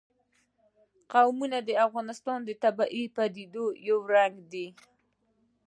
قومونه 1.13 1.57
د 1.67 1.69
افغانستان 1.85 2.39
د 2.45 2.49
طبیعي 2.63 3.03
پدیدو 3.15 3.65
یو 3.87 3.99
رنګ 4.13 4.35
دی. 4.51 4.67